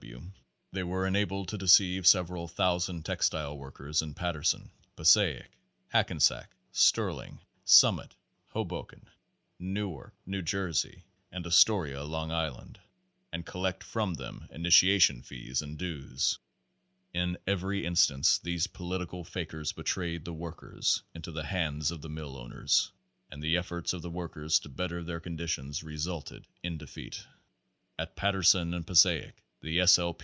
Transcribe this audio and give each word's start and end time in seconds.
W. 0.01 0.15
W. 0.17 0.31
they 0.73 0.81
were 0.83 1.05
enabled 1.05 1.49
to 1.49 1.59
deceive 1.59 2.07
sev 2.07 2.29
eral 2.29 2.49
thousand 2.49 3.05
textile 3.05 3.55
workers 3.55 4.01
in 4.01 4.15
Patterson, 4.15 4.71
Passaic, 4.95 5.47
Hackensack, 5.89 6.47
Stirling, 6.71 7.37
Summit, 7.65 8.15
Hoboken, 8.47 9.03
Newark, 9.59 10.15
New 10.25 10.41
Jersey; 10.41 11.03
and 11.31 11.45
Astoria, 11.45 12.03
Long 12.03 12.31
Island, 12.31 12.79
and 13.31 13.45
collect 13.45 13.83
from 13.83 14.15
them 14.15 14.47
initiation 14.49 15.21
fees 15.21 15.61
and 15.61 15.77
dues. 15.77 16.39
Page 17.13 17.13
Ten 17.21 17.29
In 17.29 17.37
every 17.45 17.85
instance 17.85 18.39
these 18.39 18.65
political 18.65 19.23
fakers 19.23 19.71
betrayed 19.71 20.25
the 20.25 20.33
workers 20.33 21.03
into 21.13 21.31
the 21.31 21.43
hands 21.45 21.91
of 21.91 22.01
the 22.01 22.09
mill 22.09 22.37
owners, 22.39 22.91
and 23.29 23.39
the 23.41 23.55
efforts 23.55 23.93
of 23.93 24.01
the 24.01 24.09
workers 24.09 24.57
to 24.61 24.69
better 24.69 25.03
their 25.03 25.19
conditions 25.19 25.83
resulted 25.83 26.47
in 26.63 26.79
defeat. 26.79 27.23
At 27.99 28.15
Paterson 28.15 28.73
and 28.73 28.85
Passaic 28.87 29.37
the 29.63 29.79
S. 29.79 29.99
L. 29.99 30.17